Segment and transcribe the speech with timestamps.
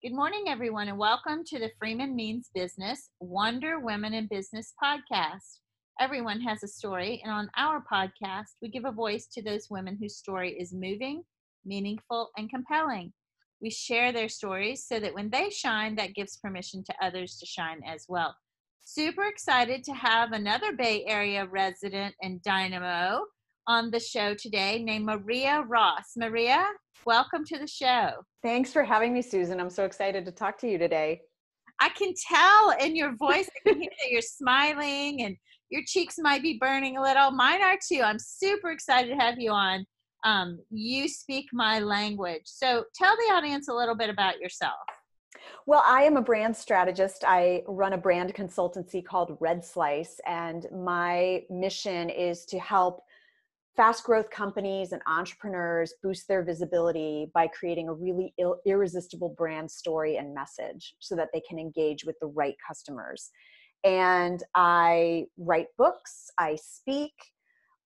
[0.00, 5.58] Good morning, everyone, and welcome to the Freeman Means Business Wonder Women in Business podcast.
[5.98, 9.98] Everyone has a story, and on our podcast, we give a voice to those women
[10.00, 11.24] whose story is moving,
[11.66, 13.12] meaningful, and compelling.
[13.60, 17.46] We share their stories so that when they shine, that gives permission to others to
[17.46, 18.36] shine as well.
[18.80, 23.22] Super excited to have another Bay Area resident and dynamo
[23.68, 26.14] on the show today named Maria Ross.
[26.16, 26.64] Maria,
[27.04, 28.12] welcome to the show.
[28.42, 29.60] Thanks for having me, Susan.
[29.60, 31.20] I'm so excited to talk to you today.
[31.78, 35.36] I can tell in your voice, I can hear that you're smiling and
[35.68, 37.30] your cheeks might be burning a little.
[37.30, 38.00] Mine are too.
[38.02, 39.84] I'm super excited to have you on.
[40.24, 42.42] Um, you speak my language.
[42.46, 44.78] So tell the audience a little bit about yourself.
[45.66, 47.22] Well, I am a brand strategist.
[47.26, 53.02] I run a brand consultancy called Red Slice, and my mission is to help
[53.78, 58.34] fast growth companies and entrepreneurs boost their visibility by creating a really
[58.66, 63.30] irresistible brand story and message so that they can engage with the right customers.
[63.84, 67.12] And I write books, I speak,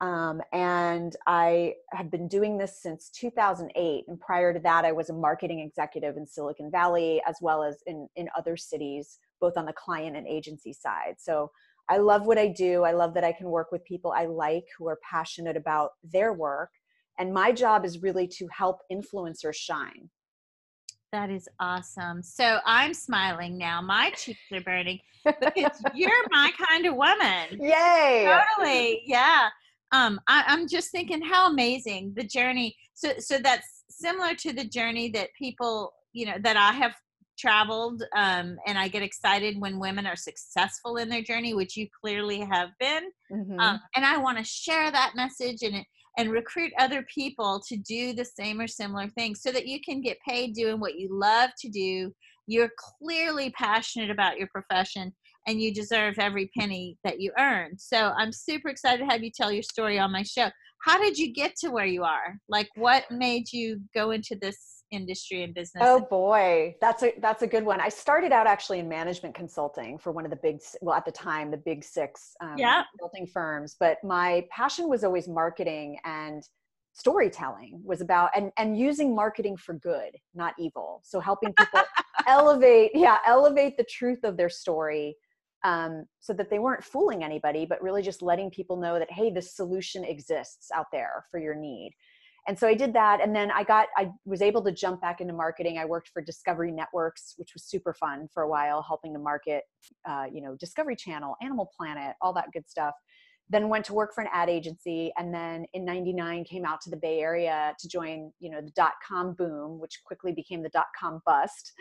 [0.00, 4.05] um, and I have been doing this since 2008.
[4.08, 7.77] And prior to that, I was a marketing executive in Silicon Valley as well as
[7.86, 11.17] in, in other cities, both on the client and agency side.
[11.19, 11.50] So
[11.88, 12.84] I love what I do.
[12.84, 16.33] I love that I can work with people I like who are passionate about their
[16.33, 16.70] work.
[17.19, 20.08] And my job is really to help influencers shine.
[21.12, 22.22] That is awesome.
[22.22, 23.83] So I'm smiling now.
[23.83, 27.61] My cheeks are burning because you're my kind of woman.
[27.61, 28.34] Yay!
[28.56, 29.02] Totally.
[29.05, 29.50] Yeah.
[29.92, 32.74] Um, I, I'm just thinking how amazing the journey.
[32.94, 36.94] So, so that's similar to the journey that people, you know, that I have
[37.38, 41.86] traveled um, and i get excited when women are successful in their journey which you
[42.00, 43.58] clearly have been mm-hmm.
[43.58, 45.84] um, and i want to share that message and
[46.19, 50.00] and recruit other people to do the same or similar things so that you can
[50.00, 52.12] get paid doing what you love to do.
[52.47, 55.12] You're clearly passionate about your profession
[55.46, 57.78] and you deserve every penny that you earn.
[57.78, 60.51] So i'm super excited to have you tell your story on my show.
[60.84, 62.36] How did you get to where you are?
[62.48, 65.83] Like what made you go into this industry and business?
[65.85, 67.80] Oh boy, that's a that's a good one.
[67.80, 71.13] I started out actually in management consulting for one of the big, well at the
[71.13, 72.85] time the big six um, yeah.
[72.92, 73.77] consulting firms.
[73.79, 76.42] But my passion was always marketing and
[76.95, 81.01] storytelling was about and and using marketing for good, not evil.
[81.05, 81.83] So helping people
[82.27, 85.17] elevate, yeah, elevate the truth of their story.
[85.64, 89.31] Um, so that they weren't fooling anybody, but really just letting people know that, hey,
[89.31, 91.95] this solution exists out there for your need
[92.48, 95.20] and so i did that and then i got i was able to jump back
[95.20, 95.79] into marketing.
[95.79, 99.64] I worked for discovery networks which was super fun for a while helping to market
[100.08, 102.95] uh, you know discovery channel animal planet all that good stuff
[103.51, 106.91] then went to work for an ad agency and then in 99 came out to
[106.91, 110.69] the bay area to join you know the dot com boom which quickly became the
[110.70, 111.73] dot com bust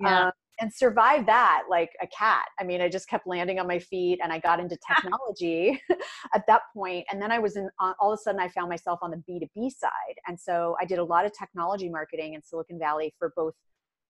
[0.00, 0.26] yeah.
[0.26, 3.78] Um, and survived that like a cat i mean i just kept landing on my
[3.78, 5.80] feet and i got into technology
[6.34, 8.98] at that point and then i was in all of a sudden i found myself
[9.02, 9.90] on the b2b side
[10.26, 13.54] and so i did a lot of technology marketing in silicon valley for both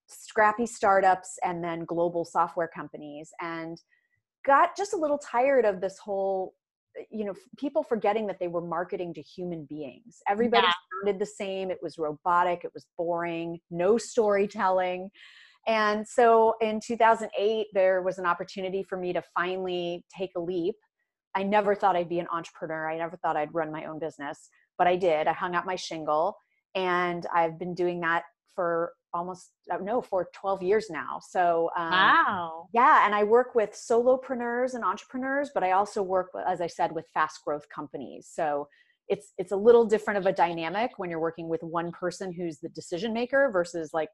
[0.08, 3.82] scrappy startups and then global software companies and
[4.46, 6.54] got just a little tired of this whole
[7.10, 10.18] you know people forgetting that they were marketing to human beings.
[10.28, 10.72] Everybody yeah.
[11.04, 11.70] sounded the same.
[11.70, 12.62] It was robotic.
[12.64, 13.58] It was boring.
[13.70, 15.10] No storytelling.
[15.66, 20.76] And so in 2008 there was an opportunity for me to finally take a leap.
[21.34, 22.90] I never thought i'd be an entrepreneur.
[22.90, 24.48] I never thought i'd run my own business
[24.78, 25.26] but i did.
[25.26, 26.36] I hung out my shingle
[26.74, 28.22] and i've been doing that
[28.54, 31.20] for almost uh, no for 12 years now.
[31.28, 32.68] So um, wow.
[32.72, 36.92] yeah and i work with solopreneurs and entrepreneurs but i also work as i said
[36.92, 38.28] with fast growth companies.
[38.30, 38.68] So
[39.08, 42.58] it's it's a little different of a dynamic when you're working with one person who's
[42.58, 44.10] the decision maker versus like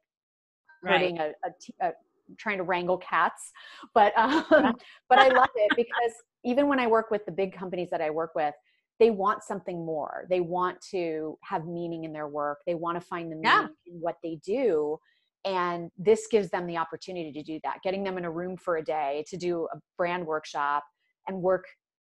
[0.82, 1.18] right.
[1.18, 1.92] a, a, a
[2.38, 3.50] trying to wrangle cats.
[3.92, 4.76] But um,
[5.08, 8.10] but i love it because even when i work with the big companies that i
[8.10, 8.54] work with
[9.00, 10.26] they want something more.
[10.30, 12.58] They want to have meaning in their work.
[12.66, 13.92] They want to find the meaning yeah.
[13.92, 14.98] in what they do.
[15.44, 18.76] And this gives them the opportunity to do that, getting them in a room for
[18.76, 20.84] a day to do a brand workshop
[21.28, 21.64] and work,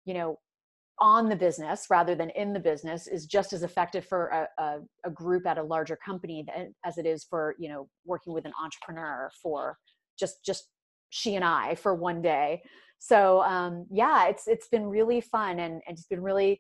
[0.06, 0.38] you know,
[1.01, 4.80] on the business rather than in the business is just as effective for a, a,
[5.06, 6.45] a group at a larger company
[6.86, 9.77] as it is for, you know, working with an entrepreneur for
[10.19, 10.69] just, just
[11.09, 12.62] she and I for one day.
[13.00, 16.59] So um, yeah, it's it's been really fun and, and it's been really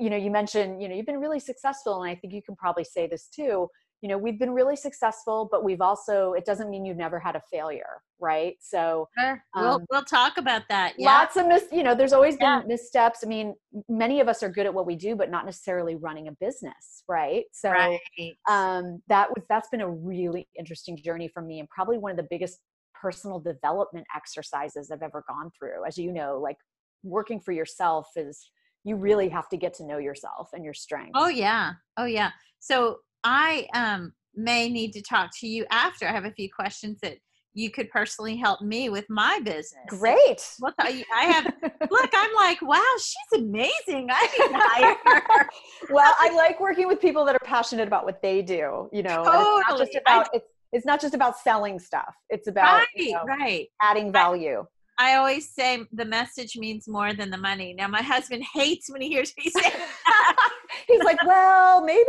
[0.00, 2.56] you know you mentioned you know you've been really successful and i think you can
[2.56, 3.68] probably say this too
[4.02, 7.36] you know we've been really successful but we've also it doesn't mean you've never had
[7.36, 9.42] a failure right so sure.
[9.54, 11.06] we'll, um, we'll talk about that yeah.
[11.06, 12.62] lots of mis you know there's always been yeah.
[12.66, 13.54] missteps i mean
[13.88, 17.04] many of us are good at what we do but not necessarily running a business
[17.08, 17.98] right so right.
[18.48, 22.16] um that was that's been a really interesting journey for me and probably one of
[22.16, 22.58] the biggest
[23.00, 26.56] personal development exercises i've ever gone through as you know like
[27.02, 28.50] working for yourself is
[28.84, 32.30] you really have to get to know yourself and your strengths oh yeah oh yeah
[32.60, 36.06] so I um, may need to talk to you after.
[36.06, 37.16] I have a few questions that
[37.52, 39.82] you could personally help me with my business.
[39.88, 40.40] Great.
[40.60, 41.52] Well, I have
[41.90, 42.10] look.
[42.14, 44.08] I'm like, wow, she's amazing.
[44.10, 45.48] I need to hire her.
[45.90, 48.88] well, I like working with people that are passionate about what they do.
[48.92, 49.60] You know, totally.
[49.60, 52.14] it's not just about it's it's not just about selling stuff.
[52.28, 53.66] It's about right, you know, right.
[53.82, 54.60] adding value.
[54.60, 54.64] I,
[55.00, 57.72] I always say the message means more than the money.
[57.72, 59.62] Now, my husband hates when he hears me say
[60.06, 60.50] that.
[60.86, 62.04] He's like, well, maybe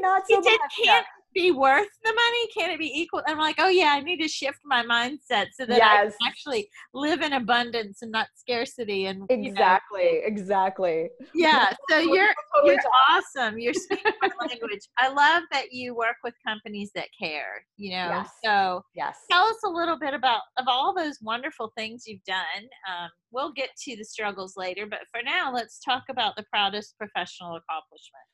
[0.00, 0.60] not so much.
[0.84, 2.48] Can't be worth the money?
[2.56, 3.22] Can it be equal?
[3.26, 5.80] I'm like, oh yeah, I need to shift my mindset so that yes.
[5.80, 9.06] I can actually live in abundance and not scarcity.
[9.06, 10.20] And exactly, know.
[10.24, 11.08] exactly.
[11.34, 11.72] Yeah.
[11.90, 12.32] So you're
[12.64, 12.78] you're
[13.10, 13.58] awesome.
[13.58, 14.80] You're speaking my language.
[14.96, 17.64] I love that you work with companies that care.
[17.76, 18.08] You know.
[18.08, 18.30] Yes.
[18.42, 19.18] So yes.
[19.30, 22.44] Tell us a little bit about of all those wonderful things you've done.
[22.88, 26.96] Um, we'll get to the struggles later, but for now, let's talk about the proudest
[26.96, 28.24] professional accomplishment.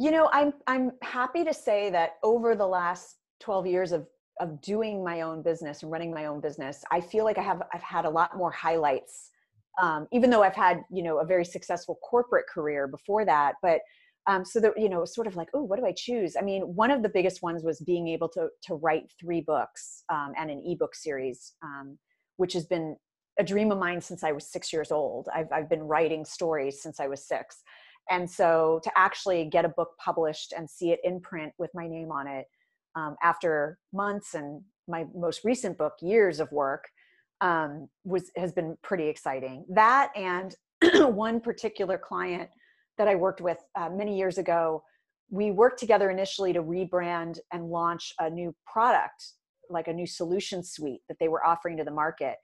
[0.00, 4.06] You know, I'm I'm happy to say that over the last 12 years of
[4.40, 7.60] of doing my own business and running my own business, I feel like I have
[7.74, 9.30] I've had a lot more highlights.
[9.82, 13.80] Um, even though I've had you know a very successful corporate career before that, but
[14.28, 16.36] um, so that you know sort of like oh what do I choose?
[16.38, 20.04] I mean, one of the biggest ones was being able to to write three books
[20.12, 21.98] um, and an ebook series, um,
[22.36, 22.94] which has been
[23.40, 25.28] a dream of mine since I was six years old.
[25.34, 27.64] I've I've been writing stories since I was six
[28.10, 31.86] and so to actually get a book published and see it in print with my
[31.86, 32.46] name on it
[32.96, 36.84] um, after months and my most recent book years of work
[37.40, 39.64] um, was has been pretty exciting.
[39.68, 40.54] That and
[41.14, 42.48] one particular client
[42.98, 44.82] that i worked with uh, many years ago
[45.30, 49.32] we worked together initially to rebrand and launch a new product
[49.70, 52.36] like a new solution suite that they were offering to the market.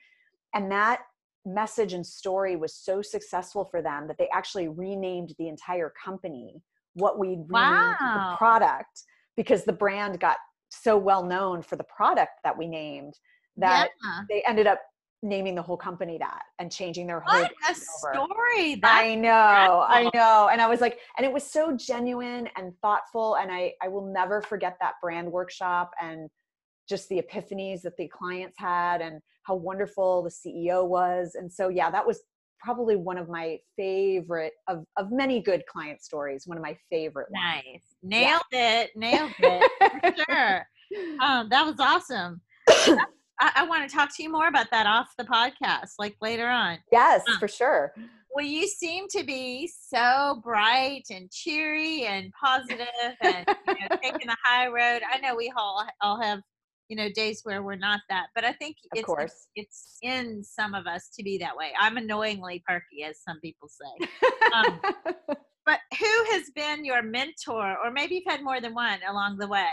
[0.54, 1.00] And that
[1.46, 6.62] message and story was so successful for them that they actually renamed the entire company
[6.94, 7.94] what we wow.
[8.32, 9.02] the product
[9.36, 10.36] because the brand got
[10.70, 13.14] so well known for the product that we named
[13.56, 14.20] that yeah.
[14.28, 14.80] they ended up
[15.22, 19.86] naming the whole company that and changing their whole what a story i know incredible.
[19.88, 23.72] i know and i was like and it was so genuine and thoughtful and i
[23.82, 26.28] i will never forget that brand workshop and
[26.88, 31.34] just the epiphanies that the clients had and how wonderful the CEO was.
[31.34, 32.20] And so, yeah, that was
[32.58, 36.46] probably one of my favorite of, of many good client stories.
[36.46, 37.28] One of my favorite.
[37.30, 37.64] Nice.
[37.64, 37.82] Ones.
[38.02, 38.80] Nailed yeah.
[38.80, 38.90] it.
[38.96, 40.16] Nailed it.
[40.16, 40.66] For sure.
[41.20, 42.40] Um, that was awesome.
[43.40, 46.48] I, I want to talk to you more about that off the podcast, like later
[46.48, 46.78] on.
[46.92, 47.92] Yes, um, for sure.
[48.34, 52.86] Well, you seem to be so bright and cheery and positive
[53.22, 55.02] and you know, taking the high road.
[55.08, 56.40] I know we all all have
[56.88, 59.46] you know days where we're not that but i think of it's, course.
[59.56, 61.72] it's in some of us to be that way.
[61.78, 64.08] I'm annoyingly perky as some people say.
[64.54, 64.80] Um,
[65.66, 69.48] but who has been your mentor or maybe you've had more than one along the
[69.48, 69.66] way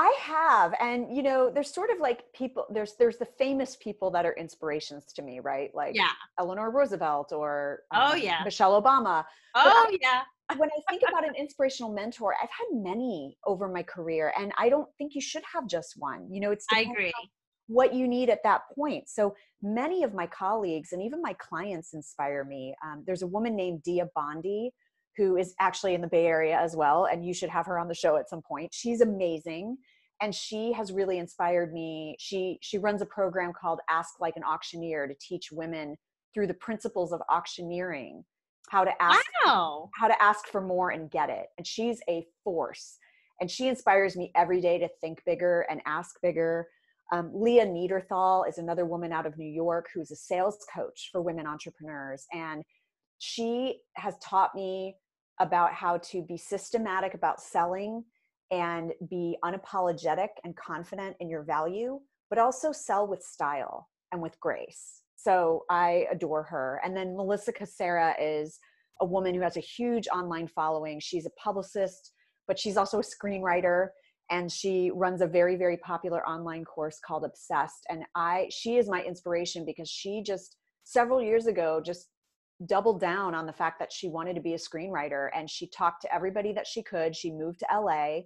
[0.00, 2.66] I have, and you know, there's sort of like people.
[2.70, 5.74] There's there's the famous people that are inspirations to me, right?
[5.74, 6.10] Like yeah.
[6.38, 9.24] Eleanor Roosevelt or um, oh yeah, Michelle Obama.
[9.56, 10.22] Oh yeah,
[10.56, 14.68] when I think about an inspirational mentor, I've had many over my career, and I
[14.68, 16.32] don't think you should have just one.
[16.32, 17.12] You know, it's I agree
[17.66, 19.08] what you need at that point.
[19.08, 22.74] So many of my colleagues and even my clients inspire me.
[22.84, 24.70] Um, there's a woman named Dia Bondi
[25.18, 27.88] who is actually in the Bay Area as well, and you should have her on
[27.88, 28.72] the show at some point.
[28.72, 29.76] She's amazing,
[30.20, 32.16] and she has really inspired me.
[32.18, 35.96] She she runs a program called Ask Like an Auctioneer to teach women
[36.34, 38.24] through the principles of auctioneering
[38.68, 39.90] how to ask wow.
[39.94, 42.98] how to ask for more and get it and she's a force
[43.40, 46.66] and she inspires me every day to think bigger and ask bigger
[47.12, 51.22] um, leah neaderthal is another woman out of new york who's a sales coach for
[51.22, 52.62] women entrepreneurs and
[53.18, 54.94] she has taught me
[55.40, 58.04] about how to be systematic about selling
[58.50, 62.00] and be unapologetic and confident in your value
[62.30, 66.80] but also sell with style and with grace so I adore her.
[66.84, 68.58] And then Melissa Cassera is
[69.00, 71.00] a woman who has a huge online following.
[71.00, 72.12] She's a publicist,
[72.46, 73.88] but she's also a screenwriter
[74.30, 78.86] and she runs a very very popular online course called Obsessed and I she is
[78.86, 82.08] my inspiration because she just several years ago just
[82.66, 86.02] doubled down on the fact that she wanted to be a screenwriter and she talked
[86.02, 87.16] to everybody that she could.
[87.16, 88.20] She moved to LA.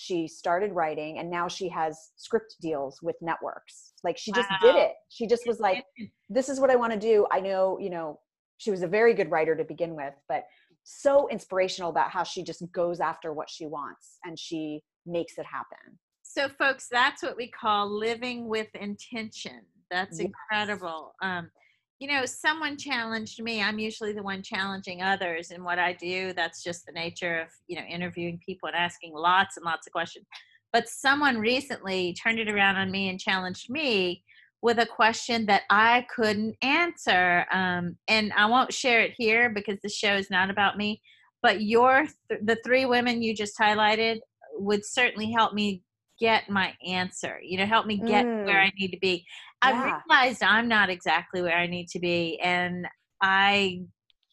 [0.00, 3.94] She started writing and now she has script deals with networks.
[4.04, 4.58] Like she just wow.
[4.62, 4.92] did it.
[5.08, 5.82] She just was like
[6.28, 7.26] this is what i want to do.
[7.32, 8.20] I know you know
[8.58, 10.44] she was a very good writer to begin with but
[10.84, 15.46] so inspirational about how she just goes after what she wants and she makes it
[15.46, 15.98] happen.
[16.22, 19.62] So folks that's what we call living with intention.
[19.90, 20.28] That's yes.
[20.28, 21.14] incredible.
[21.22, 21.50] Um,
[21.98, 23.60] you know, someone challenged me.
[23.60, 26.32] I'm usually the one challenging others in what I do.
[26.32, 29.92] That's just the nature of, you know, interviewing people and asking lots and lots of
[29.92, 30.26] questions.
[30.72, 34.22] But someone recently turned it around on me and challenged me
[34.62, 37.46] with a question that I couldn't answer.
[37.52, 41.00] Um, and I won't share it here because the show is not about me.
[41.42, 44.18] But your th- the three women you just highlighted
[44.54, 45.82] would certainly help me
[46.18, 47.38] get my answer.
[47.42, 48.44] You know, help me get mm.
[48.44, 49.24] where I need to be.
[49.62, 49.72] I
[50.08, 52.86] realized I'm not exactly where I need to be, and
[53.22, 53.82] I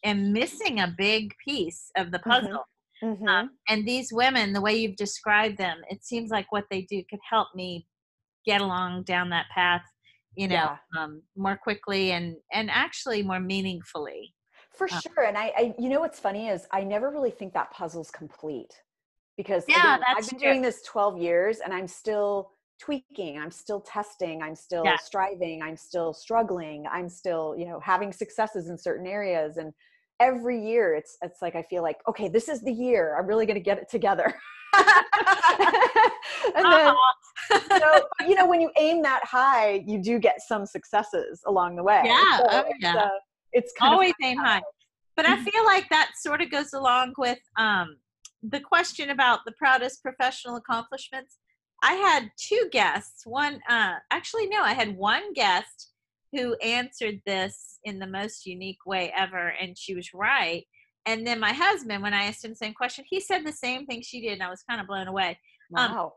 [0.04, 2.30] am missing a big piece of the mm-hmm.
[2.30, 2.64] puzzle.
[3.02, 3.28] Mm-hmm.
[3.28, 7.02] Um, and these women, the way you've described them, it seems like what they do
[7.10, 7.86] could help me
[8.46, 9.82] get along down that path,
[10.34, 11.02] you know, yeah.
[11.02, 14.34] um, more quickly and and actually more meaningfully.
[14.72, 15.24] For um, sure.
[15.24, 18.72] And I, I, you know, what's funny is I never really think that puzzle's complete
[19.36, 20.48] because yeah, again, I've been true.
[20.48, 24.96] doing this 12 years and I'm still tweaking i'm still testing i'm still yeah.
[25.02, 29.72] striving i'm still struggling i'm still you know having successes in certain areas and
[30.20, 33.46] every year it's it's like i feel like okay this is the year i'm really
[33.46, 34.34] going to get it together.
[36.54, 36.94] And then
[37.50, 41.76] you, know, you know when you aim that high you do get some successes along
[41.76, 42.92] the way yeah so oh, yeah.
[42.92, 43.08] it's, uh,
[43.52, 44.60] it's always aim high.
[45.16, 47.96] but i feel like that sort of goes along with um
[48.42, 51.38] the question about the proudest professional accomplishments
[51.82, 53.26] I had two guests.
[53.26, 55.92] One, uh, actually, no, I had one guest
[56.32, 60.64] who answered this in the most unique way ever, and she was right.
[61.06, 63.86] And then my husband, when I asked him the same question, he said the same
[63.86, 65.38] thing she did, and I was kind of blown away.
[65.76, 66.04] Um, wow.
[66.04, 66.10] Um,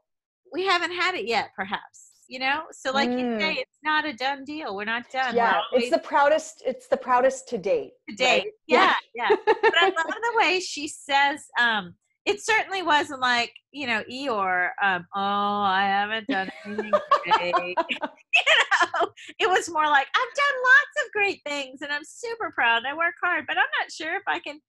[0.51, 2.07] we haven't had it yet, perhaps.
[2.27, 3.19] You know, so like mm.
[3.19, 4.75] you say, it's not a done deal.
[4.75, 5.35] We're not done.
[5.35, 6.61] Yeah, always- it's the proudest.
[6.63, 7.93] It's the proudest to date.
[8.07, 8.45] To date, right?
[8.67, 9.29] yeah, yeah.
[9.29, 9.35] yeah.
[9.45, 11.45] but I love the way she says.
[11.59, 11.95] Um,
[12.29, 14.69] it certainly wasn't like you know Eeyore.
[14.81, 16.91] Um, oh, I haven't done anything
[17.23, 17.55] great.
[17.89, 19.09] you know,
[19.39, 22.83] it was more like I've done lots of great things, and I'm super proud.
[22.87, 24.59] I work hard, but I'm not sure if I can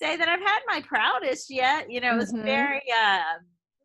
[0.00, 1.90] say that I've had my proudest yet.
[1.90, 2.44] You know, it was mm-hmm.
[2.44, 3.22] very uh,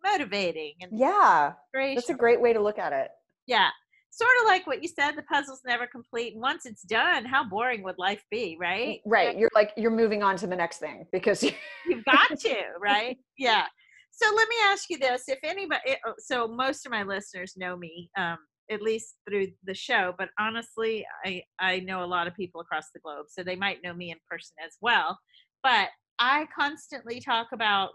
[0.04, 3.10] motivating and yeah, that's a great way to look at it.
[3.48, 3.70] Yeah,
[4.16, 7.44] sort of like what you said the puzzle's never complete and once it's done how
[7.44, 9.00] boring would life be right?
[9.06, 11.44] Right you're like you're moving on to the next thing because
[11.88, 13.18] you've got to right?
[13.38, 13.66] Yeah.
[14.12, 17.56] So let me ask you this if anybody eh, oh, so most of my listeners
[17.58, 18.38] know me um,
[18.70, 22.86] at least through the show but honestly i i know a lot of people across
[22.94, 25.20] the globe so they might know me in person as well
[25.64, 27.90] but i constantly talk about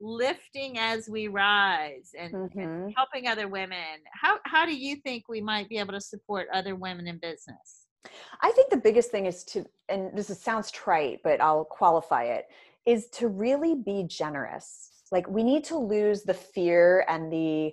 [0.00, 2.58] lifting as we rise and, mm-hmm.
[2.58, 6.46] and, helping other women how how do you think we might be able to support
[6.52, 7.86] other women in business
[8.42, 12.24] i think the biggest thing is to and this is, sounds trite but i'll qualify
[12.24, 12.46] it
[12.86, 17.72] is to really be generous like we need to lose the fear and the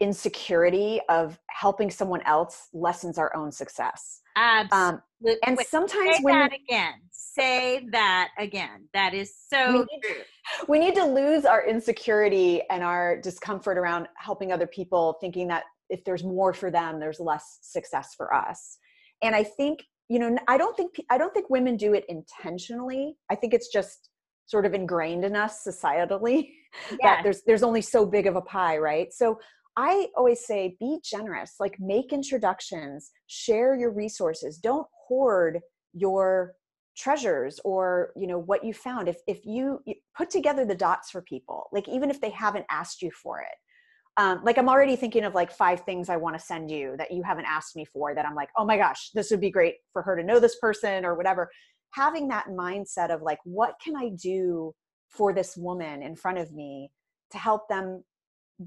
[0.00, 4.20] insecurity of helping someone else lessens our own success.
[4.36, 4.88] Absolutely.
[4.88, 6.94] Um, and Wait, sometimes say when that again.
[7.10, 8.88] Say that again.
[8.92, 10.14] That is so we need,
[10.68, 15.64] we need to lose our insecurity and our discomfort around helping other people thinking that
[15.90, 18.78] if there's more for them there's less success for us.
[19.22, 23.16] And i think you know i don't think i don't think women do it intentionally.
[23.30, 24.10] I think it's just
[24.46, 26.50] sort of ingrained in us societally
[26.90, 26.98] yes.
[27.02, 29.12] that there's there's only so big of a pie right?
[29.12, 29.38] So
[29.76, 34.58] I always say be generous, like make introductions, share your resources.
[34.58, 35.60] Don't hoard
[35.92, 36.54] your
[36.96, 41.10] treasures or you know what you found if if you, you put together the dots
[41.10, 43.56] for people like even if they haven't asked you for it
[44.16, 47.10] um, like i'm already thinking of like five things i want to send you that
[47.10, 49.74] you haven't asked me for that i'm like oh my gosh this would be great
[49.92, 51.50] for her to know this person or whatever
[51.94, 54.72] having that mindset of like what can i do
[55.08, 56.90] for this woman in front of me
[57.32, 58.04] to help them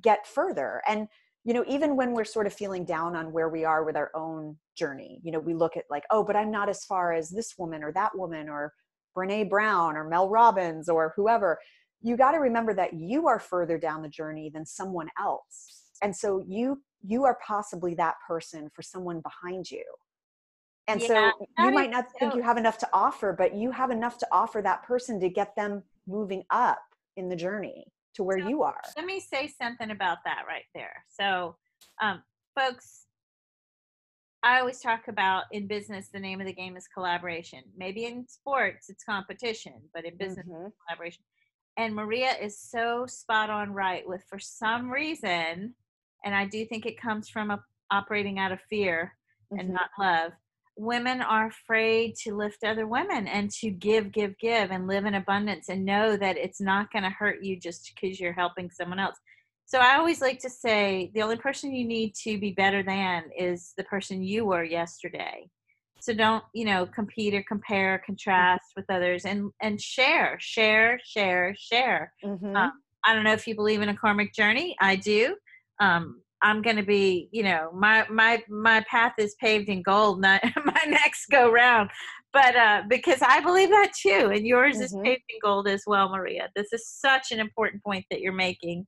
[0.02, 0.82] get further.
[0.88, 1.08] And
[1.44, 4.12] you know even when we're sort of feeling down on where we are with our
[4.14, 7.30] own journey you know we look at like oh but i'm not as far as
[7.30, 8.74] this woman or that woman or
[9.18, 11.58] brene brown or mel robbins or whoever.
[12.02, 15.84] You got to remember that you are further down the journey than someone else.
[16.02, 19.84] And so you you are possibly that person for someone behind you.
[20.88, 23.72] And yeah, so you might not so- think you have enough to offer but you
[23.72, 26.82] have enough to offer that person to get them moving up
[27.18, 27.86] in the journey
[28.18, 28.82] to where so you are.
[28.96, 31.06] Let me say something about that right there.
[31.08, 31.56] So,
[32.02, 32.22] um,
[32.60, 33.06] folks,
[34.44, 37.64] I always talk about in business, the name of the game is collaboration.
[37.76, 40.68] Maybe in sports, it's competition, but in business, mm-hmm.
[40.88, 41.24] collaboration.
[41.78, 45.74] and Maria is so spot on right with for some reason,
[46.26, 49.14] and I do think it comes from a, operating out of fear
[49.52, 49.60] mm-hmm.
[49.60, 50.32] and not love.
[50.78, 55.16] Women are afraid to lift other women and to give, give, give and live in
[55.16, 59.00] abundance and know that it's not going to hurt you just because you're helping someone
[59.00, 59.18] else.
[59.66, 63.24] So I always like to say the only person you need to be better than
[63.38, 65.50] is the person you were yesterday.
[66.00, 71.00] So don't, you know, compete or compare, or contrast with others and and share, share,
[71.04, 72.14] share, share.
[72.24, 72.56] Mm-hmm.
[72.56, 72.72] Um,
[73.04, 74.76] I don't know if you believe in a karmic journey.
[74.80, 75.36] I do.
[75.82, 80.22] Um, I'm going to be, you know, my my my path is paved in gold,
[80.22, 81.90] not my next go round.
[82.34, 84.84] But uh, because I believe that too, and yours mm-hmm.
[84.84, 86.50] is paved in gold as well, Maria.
[86.56, 88.86] This is such an important point that you're making.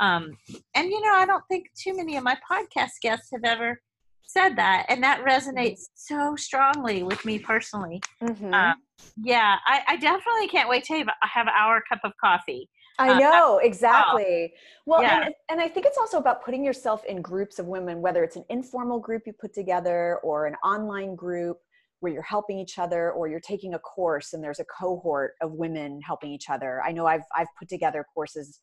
[0.00, 0.30] Um,
[0.74, 3.80] and you know, I don't think too many of my podcast guests have ever
[4.26, 8.00] said that, and that resonates so strongly with me personally.
[8.22, 8.52] Mm-hmm.
[8.52, 8.74] Uh,
[9.22, 12.68] yeah, I, I, definitely can't wait to have our cup of coffee.
[13.00, 14.54] I know exactly.
[14.86, 15.26] Well, yeah.
[15.26, 18.36] and, and I think it's also about putting yourself in groups of women, whether it's
[18.36, 21.58] an informal group you put together or an online group
[22.00, 25.52] where you're helping each other or you're taking a course and there's a cohort of
[25.52, 26.82] women helping each other.
[26.84, 28.60] I know I've I've put together courses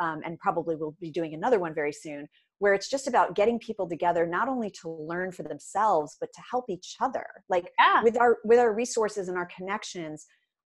[0.00, 2.26] um, and probably will be doing another one very soon
[2.58, 6.40] where it's just about getting people together not only to learn for themselves but to
[6.50, 8.02] help each other like yeah.
[8.02, 10.26] with our with our resources and our connections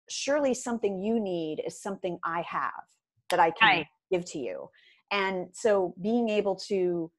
[0.10, 2.84] surely something you need is something i have
[3.30, 3.86] that i can right.
[4.12, 4.70] give to you.
[5.12, 7.12] And so being able to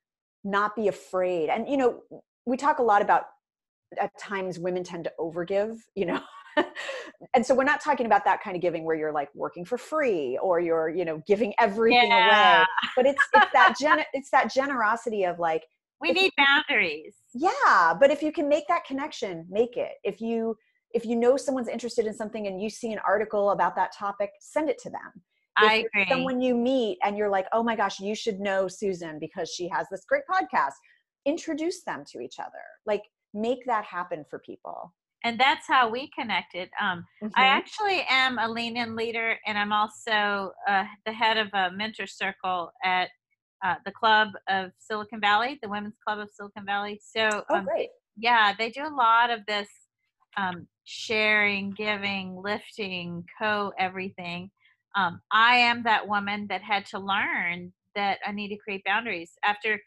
[0.45, 2.01] not be afraid and you know
[2.47, 3.25] we talk a lot about
[4.01, 6.21] at times women tend to overgive you know?
[7.35, 9.77] And so we're not talking about that kind of giving where you're like working for
[9.77, 12.57] free or you're you know giving everything yeah.
[12.57, 15.65] away but it's it's that gen it's that generosity of like
[16.01, 17.15] we need you, boundaries.
[17.35, 19.93] Yeah but if you can make that connection make it.
[20.03, 20.57] If you
[20.93, 24.31] if you know someone's interested in something and you see an article about that topic
[24.41, 25.23] send it to them
[25.63, 26.07] I agree.
[26.09, 29.69] someone you meet and you're like oh my gosh you should know susan because she
[29.69, 30.75] has this great podcast
[31.27, 33.03] introduce them to each other like
[33.35, 34.93] make that happen for people
[35.25, 36.71] and that's how we connected.
[36.81, 37.29] Um, mm-hmm.
[37.37, 41.71] I actually am a lean in leader, and I'm also uh, the head of a
[41.73, 43.11] mentor circle at
[43.65, 46.99] uh, the Club of Silicon Valley, the Women's Club of Silicon Valley.
[47.03, 47.91] So, oh, um, great.
[48.17, 49.69] Yeah, they do a lot of this
[50.37, 54.51] um, sharing, giving, lifting, co everything.
[54.97, 59.33] Um, I am that woman that had to learn that I need to create boundaries
[59.45, 59.81] after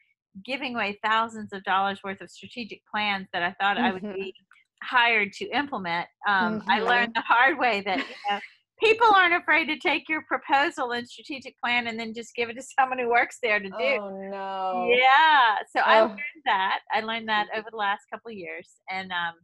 [0.45, 3.85] giving away thousands of dollars worth of strategic plans that I thought mm-hmm.
[3.85, 4.15] I would mm-hmm.
[4.15, 4.33] be
[4.81, 6.07] hired to implement.
[6.27, 6.69] Um, mm-hmm.
[6.69, 8.39] I learned the hard way that you know,
[8.81, 12.55] people aren't afraid to take your proposal and strategic plan and then just give it
[12.55, 13.97] to someone who works there to do.
[13.99, 14.89] Oh no!
[14.89, 15.89] Yeah, so oh.
[15.89, 16.79] I learned that.
[16.91, 19.35] I learned that over the last couple of years, and um,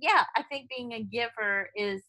[0.00, 2.02] yeah, I think being a giver is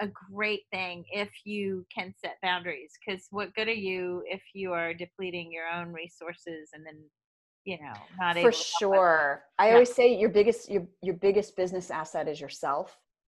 [0.00, 2.92] a great thing if you can set boundaries.
[3.04, 7.02] Because what good are you if you are depleting your own resources and then
[7.64, 9.44] you know not for sure.
[9.58, 9.72] I yeah.
[9.74, 12.96] always say your biggest your, your biggest business asset is yourself.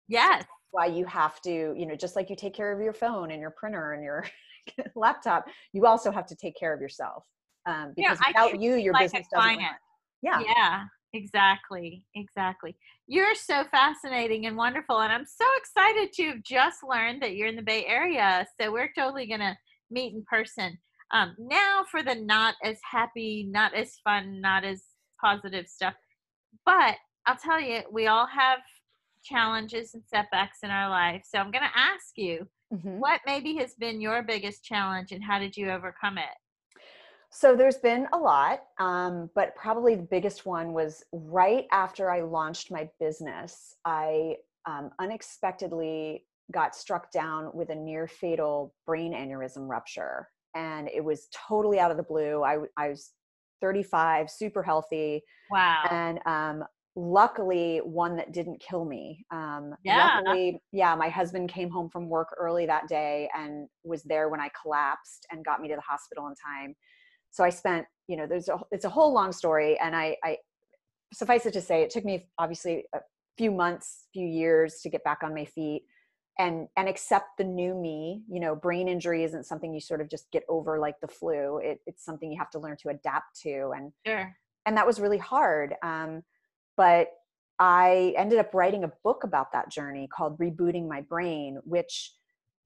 [0.07, 0.41] Yes.
[0.41, 3.31] so why you have to you know just like you take care of your phone
[3.31, 4.25] and your printer and your
[4.95, 7.23] laptop you also have to take care of yourself
[7.65, 9.61] um, because yeah, without you your like business doesn't
[10.21, 10.41] yeah.
[10.41, 10.83] Yeah
[11.17, 12.75] exactly exactly
[13.07, 17.47] you're so fascinating and wonderful and i'm so excited to have just learned that you're
[17.47, 19.57] in the bay area so we're totally gonna
[19.89, 20.77] meet in person
[21.11, 24.83] um, now for the not as happy, not as fun, not as
[25.21, 25.93] positive stuff.
[26.65, 28.59] But I'll tell you, we all have
[29.23, 31.23] challenges and setbacks in our life.
[31.25, 32.99] So I'm going to ask you, mm-hmm.
[32.99, 36.35] what maybe has been your biggest challenge and how did you overcome it?
[37.29, 42.21] So there's been a lot, um, but probably the biggest one was right after I
[42.21, 43.75] launched my business.
[43.85, 51.03] I um, unexpectedly got struck down with a near fatal brain aneurysm rupture and it
[51.03, 52.43] was totally out of the blue.
[52.43, 53.11] I, I was
[53.61, 55.21] 35, super healthy.
[55.51, 55.83] Wow.
[55.91, 56.63] And um,
[56.95, 59.23] luckily, one that didn't kill me.
[59.31, 60.19] Um, yeah.
[60.25, 64.39] Luckily, yeah, my husband came home from work early that day and was there when
[64.39, 66.75] I collapsed and got me to the hospital in time.
[67.31, 69.77] So I spent, you know, there's a, it's a whole long story.
[69.79, 70.37] And I, I
[71.13, 72.99] suffice it to say, it took me obviously a
[73.37, 75.83] few months, few years to get back on my feet
[76.37, 80.09] and and accept the new me you know brain injury isn't something you sort of
[80.09, 83.39] just get over like the flu it, it's something you have to learn to adapt
[83.41, 84.35] to and sure.
[84.65, 86.23] and that was really hard um,
[86.75, 87.09] but
[87.59, 92.13] i ended up writing a book about that journey called rebooting my brain which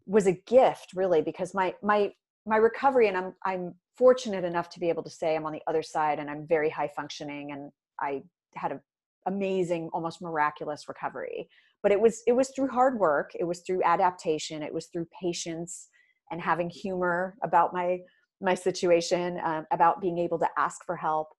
[0.06, 2.12] was a gift really because my my
[2.52, 5.62] my recovery and i'm i'm fortunate enough to be able to say i'm on the
[5.68, 8.22] other side and i'm very high functioning and i
[8.56, 8.80] had a
[9.28, 11.48] amazing almost miraculous recovery.
[11.84, 15.08] But it was it was through hard work it was through adaptation it was through
[15.20, 15.90] patience
[16.32, 18.00] and having humor about my
[18.40, 21.30] my situation um, about being able to ask for help.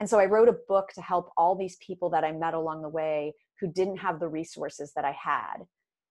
[0.00, 2.82] And so i wrote a book to help all these people that i met along
[2.82, 5.58] the way who didn't have the resources that i had.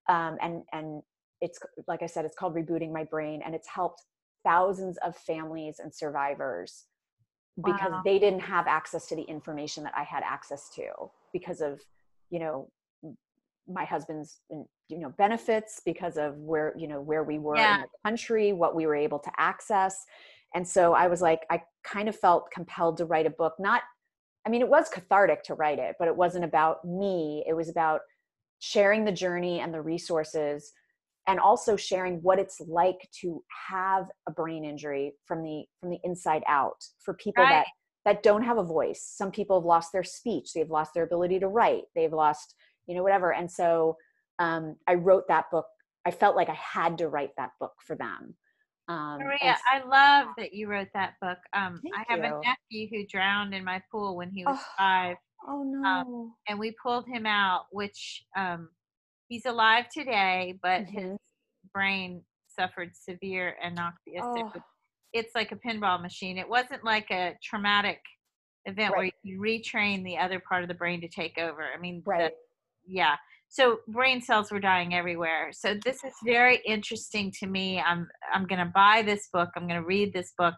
[0.08, 1.04] Um, and and
[1.42, 4.02] it's like i said it's called rebooting my brain and it's helped
[4.46, 6.86] thousands of families and survivors
[7.58, 8.02] because wow.
[8.06, 10.86] they didn't have access to the information that i had access to
[11.34, 11.82] because of
[12.30, 12.70] you know
[13.68, 17.76] my husband's mm, you know benefits because of where you know where we were yeah.
[17.76, 20.06] in the country what we were able to access
[20.54, 23.82] and so i was like i kind of felt compelled to write a book not
[24.46, 27.70] i mean it was cathartic to write it but it wasn't about me it was
[27.70, 28.02] about
[28.60, 30.72] sharing the journey and the resources
[31.28, 36.00] and also sharing what it's like to have a brain injury from the from the
[36.04, 37.52] inside out for people right.
[37.52, 37.68] that
[38.06, 41.40] that don't have a voice some people have lost their speech they've lost their ability
[41.40, 42.56] to write they've lost
[42.88, 43.96] you know whatever and so
[44.40, 45.66] um, i wrote that book
[46.06, 48.36] i felt like i had to write that book for them
[48.88, 51.40] um, Maria, I love that you wrote that book.
[51.54, 52.26] Um, I have you.
[52.26, 55.18] a nephew who drowned in my pool when he was oh, five.
[55.48, 55.90] Oh um, no!
[55.90, 58.70] Um, and we pulled him out, which um,
[59.28, 61.10] he's alive today, but mm-hmm.
[61.12, 61.18] his
[61.74, 64.22] brain suffered severe anoxia.
[64.22, 64.52] Oh.
[65.14, 66.38] It's like a pinball machine.
[66.38, 68.00] It wasn't like a traumatic
[68.66, 68.98] event right.
[68.98, 71.64] where you retrain the other part of the brain to take over.
[71.64, 72.32] I mean, right.
[72.32, 72.36] The,
[72.88, 73.16] yeah
[73.48, 78.46] so brain cells were dying everywhere so this is very interesting to me i'm i'm
[78.46, 80.56] going to buy this book i'm going to read this book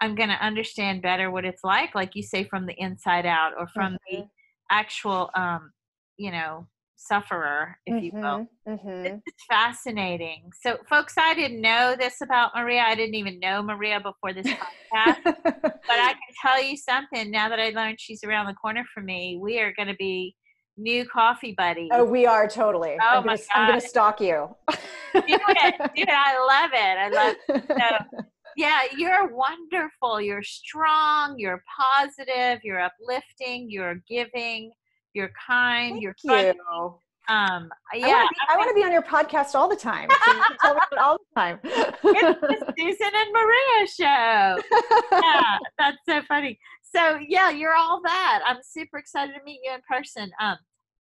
[0.00, 3.52] i'm going to understand better what it's like like you say from the inside out
[3.58, 4.20] or from mm-hmm.
[4.20, 4.26] the
[4.70, 5.70] actual um
[6.16, 8.04] you know sufferer if mm-hmm.
[8.04, 9.18] you will mm-hmm.
[9.26, 14.00] it's fascinating so folks i didn't know this about maria i didn't even know maria
[14.00, 18.46] before this podcast but i can tell you something now that i learned she's around
[18.46, 20.34] the corner from me we are going to be
[20.76, 21.88] new coffee buddy.
[21.92, 22.96] Oh, we are totally.
[23.00, 23.60] Oh I'm my gonna, God.
[23.60, 24.48] I'm going to stalk you.
[24.68, 24.76] do
[25.14, 25.74] it.
[25.96, 26.04] Do.
[26.08, 26.98] I love it.
[26.98, 27.64] I love it.
[27.68, 28.22] So,
[28.56, 30.20] yeah, you're wonderful.
[30.20, 31.36] You're strong.
[31.38, 32.60] You're positive.
[32.62, 33.70] You're uplifting.
[33.70, 34.72] You're giving.
[35.16, 35.94] You're kind.
[35.94, 36.48] Thank you're funny.
[36.48, 36.94] You.
[37.28, 40.08] Um, yeah, I want to be, on your podcast all the time.
[40.24, 41.58] So you can tell me all the time.
[41.64, 42.00] it's
[42.40, 44.62] the Susan and Maria show.
[45.10, 46.56] Yeah, that's so funny
[46.96, 48.40] so yeah, you're all that.
[48.46, 50.30] I'm super excited to meet you in person.
[50.40, 50.56] Um,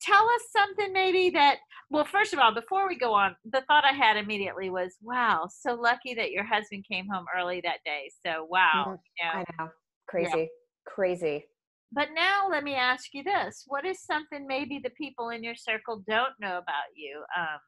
[0.01, 3.85] tell us something maybe that well first of all before we go on the thought
[3.85, 8.11] i had immediately was wow so lucky that your husband came home early that day
[8.27, 9.71] so wow mm, you know, i know
[10.09, 10.45] crazy yeah.
[10.87, 11.45] crazy
[11.93, 15.55] but now let me ask you this what is something maybe the people in your
[15.55, 17.59] circle don't know about you um,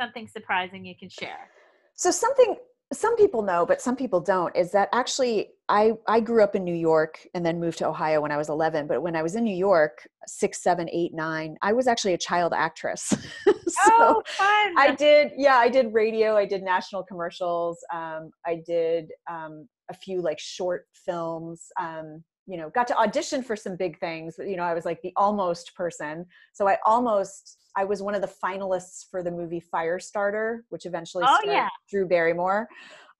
[0.00, 1.50] something surprising you can share
[1.94, 2.56] so something
[2.92, 6.62] some people know but some people don't is that actually i i grew up in
[6.62, 9.34] new york and then moved to ohio when i was 11 but when i was
[9.34, 13.02] in new york six seven eight nine i was actually a child actress
[13.46, 13.54] so
[13.88, 14.74] oh, fun.
[14.76, 19.94] i did yeah i did radio i did national commercials um, i did um, a
[19.94, 24.56] few like short films um, you know got to audition for some big things you
[24.56, 28.30] know i was like the almost person so i almost I was one of the
[28.42, 31.68] finalists for the movie Firestarter, which eventually oh, starred yeah.
[31.88, 32.68] Drew Barrymore.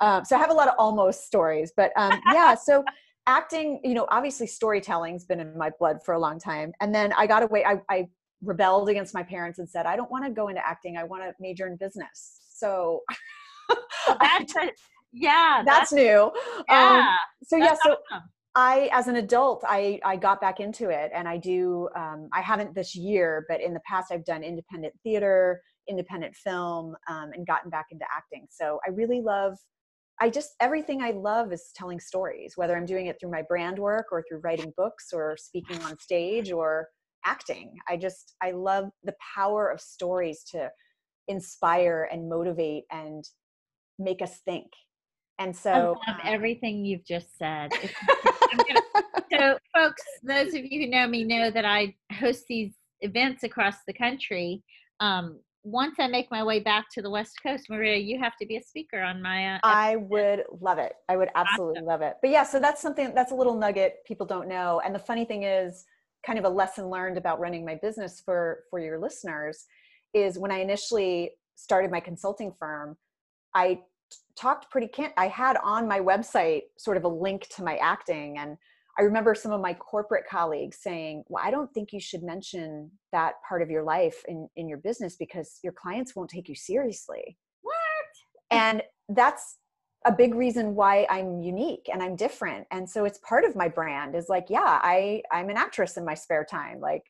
[0.00, 2.54] Um, so I have a lot of almost stories, but um, yeah.
[2.54, 2.84] So
[3.26, 7.12] acting, you know, obviously storytelling's been in my blood for a long time, and then
[7.16, 7.64] I got away.
[7.64, 8.08] I, I
[8.42, 10.96] rebelled against my parents and said, I don't want to go into acting.
[10.96, 12.40] I want to major in business.
[12.52, 13.02] So
[14.20, 14.70] that's a,
[15.12, 16.32] yeah, that's, that's new.
[16.68, 17.96] Yeah, um, so yeah, so.
[18.10, 18.22] Awesome
[18.54, 22.42] I, as an adult, I, I got back into it and I do, um, I
[22.42, 27.46] haven't this year, but in the past I've done independent theater, independent film, um, and
[27.46, 28.46] gotten back into acting.
[28.50, 29.56] So I really love,
[30.20, 33.78] I just, everything I love is telling stories, whether I'm doing it through my brand
[33.78, 36.88] work or through writing books or speaking on stage or
[37.24, 37.72] acting.
[37.88, 40.68] I just, I love the power of stories to
[41.26, 43.24] inspire and motivate and
[43.98, 44.66] make us think.
[45.42, 47.72] And so, um, everything you've just said.
[49.32, 53.74] so, folks, those of you who know me know that I host these events across
[53.86, 54.62] the country.
[55.00, 58.46] Um, once I make my way back to the West Coast, Maria, you have to
[58.46, 59.54] be a speaker on my.
[59.56, 60.92] Uh, I would love it.
[61.08, 61.86] I would absolutely awesome.
[61.86, 62.14] love it.
[62.22, 64.80] But yeah, so that's something that's a little nugget people don't know.
[64.84, 65.84] And the funny thing is,
[66.24, 69.66] kind of a lesson learned about running my business for for your listeners
[70.14, 72.96] is when I initially started my consulting firm,
[73.54, 73.80] I
[74.36, 78.38] talked pretty can I had on my website sort of a link to my acting
[78.38, 78.56] and
[78.98, 82.90] I remember some of my corporate colleagues saying, "Well, I don't think you should mention
[83.10, 86.54] that part of your life in in your business because your clients won't take you
[86.54, 87.74] seriously." What?
[88.50, 89.58] And that's
[90.04, 92.66] a big reason why I'm unique and I'm different.
[92.70, 96.04] And so it's part of my brand is like, yeah, I I'm an actress in
[96.04, 96.80] my spare time.
[96.80, 97.04] Like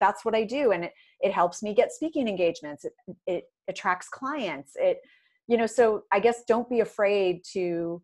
[0.00, 2.84] that's what I do and it it helps me get speaking engagements.
[2.84, 2.92] It
[3.26, 4.72] it attracts clients.
[4.76, 4.98] It
[5.48, 8.00] you know so i guess don't be afraid to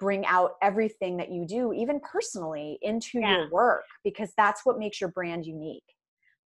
[0.00, 3.36] bring out everything that you do even personally into yeah.
[3.36, 5.84] your work because that's what makes your brand unique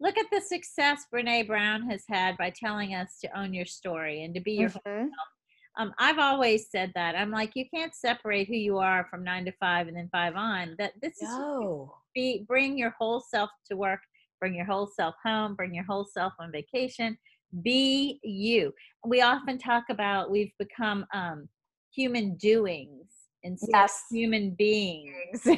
[0.02, 4.24] look at the success brene brown has had by telling us to own your story
[4.24, 5.06] and to be your mm-hmm.
[5.78, 9.46] um, i've always said that i'm like you can't separate who you are from nine
[9.46, 11.84] to five and then five on that this no.
[11.84, 14.00] is be bring your whole self to work
[14.39, 17.15] bring your whole self home bring your whole self on vacation
[17.61, 18.73] be you.
[19.05, 21.47] We often talk about we've become um,
[21.93, 23.07] human doings
[23.43, 24.03] instead yes.
[24.11, 25.45] of human beings.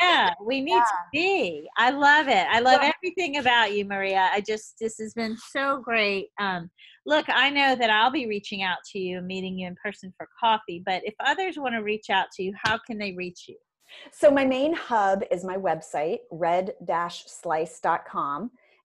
[0.00, 0.80] Yeah we need yeah.
[0.80, 1.66] to be.
[1.78, 2.46] I love it.
[2.50, 4.28] I love everything about you maria.
[4.30, 6.28] I just this has been so great.
[6.38, 6.70] Um,
[7.06, 10.26] look i know that i'll be reaching out to you meeting you in person for
[10.40, 13.56] coffee but if others want to reach out to you how can they reach you?
[14.12, 16.80] So my main hub is my website red-slice.com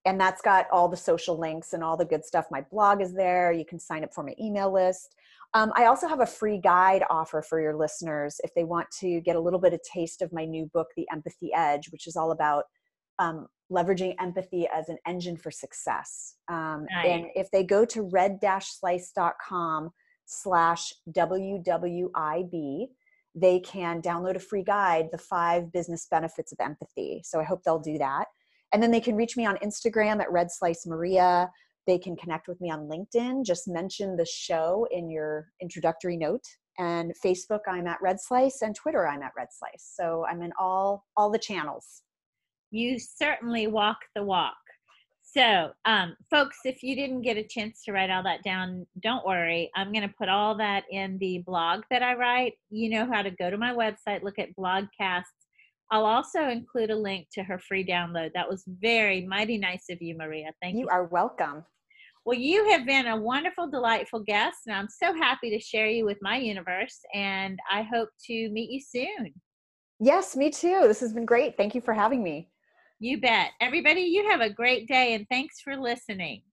[0.05, 3.13] and that's got all the social links and all the good stuff my blog is
[3.13, 5.15] there you can sign up for my email list
[5.55, 9.19] um, I also have a free guide offer for your listeners if they want to
[9.21, 12.15] get a little bit of taste of my new book, The Empathy Edge, which is
[12.15, 12.65] all about
[13.17, 16.35] um, leveraging empathy as an engine for success.
[16.47, 17.07] Um, nice.
[17.07, 19.89] And if they go to red-slice.com
[20.25, 22.87] slash WWIB,
[23.35, 27.21] they can download a free guide, The Five Business Benefits of Empathy.
[27.25, 28.25] So I hope they'll do that.
[28.73, 31.49] And then they can reach me on Instagram at Red Slice Maria.
[31.87, 33.45] They can connect with me on LinkedIn.
[33.45, 36.43] Just mention the show in your introductory note.
[36.77, 39.91] And Facebook, I'm at Red Slice, and Twitter, I'm at Red Slice.
[39.95, 42.03] So I'm in all all the channels.
[42.71, 44.55] You certainly walk the walk.
[45.21, 49.25] So, um, folks, if you didn't get a chance to write all that down, don't
[49.25, 49.69] worry.
[49.75, 52.53] I'm going to put all that in the blog that I write.
[52.71, 55.23] You know how to go to my website, look at blogcasts.
[55.91, 58.31] I'll also include a link to her free download.
[58.33, 60.51] That was very mighty nice of you, Maria.
[60.61, 60.81] Thank you.
[60.81, 61.65] You are welcome.
[62.25, 66.05] Well, you have been a wonderful, delightful guest, and I'm so happy to share you
[66.05, 66.99] with my universe.
[67.15, 69.33] And I hope to meet you soon.
[69.99, 70.81] Yes, me too.
[70.83, 71.57] This has been great.
[71.57, 72.49] Thank you for having me.
[72.99, 73.51] You bet.
[73.59, 76.43] Everybody, you have a great day, and thanks for listening.